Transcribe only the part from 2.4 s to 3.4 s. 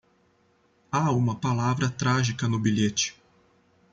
no bilhete.